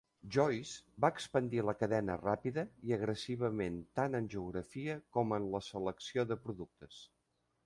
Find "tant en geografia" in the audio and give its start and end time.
4.01-4.97